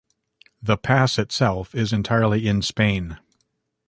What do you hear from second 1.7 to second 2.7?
is entirely in